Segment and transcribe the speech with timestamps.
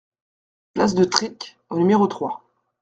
[0.73, 2.43] Place de Trzic au numéro trois